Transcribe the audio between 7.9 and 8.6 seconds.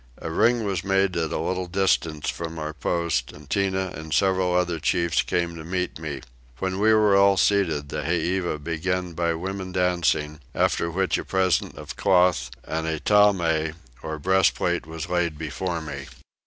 heiva